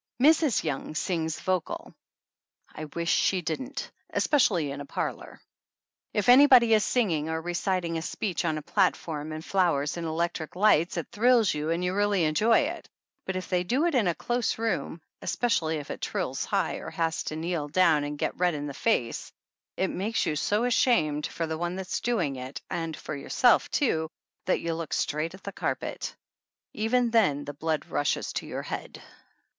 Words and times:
Mrs. 0.19 0.63
Young 0.63 0.95
sings 0.95 1.39
vocal. 1.39 1.93
I 2.73 2.85
wish 2.85 3.11
she 3.11 3.43
didn't, 3.43 3.91
especially 4.09 4.71
in 4.71 4.81
a 4.81 4.85
parlor. 4.87 5.39
If 6.11 6.27
anybody 6.27 6.73
is 6.73 6.83
singing 6.83 7.29
or 7.29 7.39
reciting 7.39 7.99
a 7.99 8.01
speech 8.01 8.43
on 8.43 8.57
a 8.57 8.63
platform 8.63 9.31
and 9.31 9.45
flowers 9.45 9.97
and 9.97 10.07
electric 10.07 10.55
lights 10.55 10.97
it 10.97 11.07
thrills 11.11 11.53
you 11.53 11.69
and 11.69 11.85
you 11.85 11.93
really 11.93 12.25
en 12.25 12.33
j 12.33 12.45
oy 12.47 12.59
it; 12.61 12.89
but 13.27 13.35
if 13.35 13.47
they 13.47 13.63
do 13.63 13.85
it 13.85 13.93
in 13.93 14.07
a 14.07 14.15
close 14.15 14.57
room, 14.57 15.03
especially 15.21 15.77
if 15.77 15.91
it 15.91 16.01
trills 16.01 16.45
high 16.45 16.77
or 16.77 16.89
has 16.89 17.21
to 17.25 17.35
kneel 17.35 17.67
down 17.67 18.03
and 18.03 18.17
get 18.17 18.35
red 18.39 18.55
in 18.55 18.65
the 18.65 18.73
face, 18.73 19.31
it 19.77 19.89
makes 19.89 20.25
you 20.25 20.35
so 20.35 20.63
ashamed 20.63 21.27
for 21.27 21.45
the 21.45 21.59
one 21.59 21.75
that's 21.75 21.99
doing 22.01 22.37
it, 22.37 22.59
and 22.71 22.97
for 22.97 23.15
yourself, 23.15 23.69
too, 23.69 24.09
that 24.45 24.61
you 24.61 24.73
look 24.73 24.93
straight 24.93 25.35
at 25.35 25.43
the 25.43 25.51
carpet. 25.51 26.15
Even 26.73 27.11
then 27.11 27.45
the 27.45 27.53
blood 27.53 27.85
rushes 27.85 28.33
to 28.33 28.47
your 28.47 28.63
head. 28.63 28.99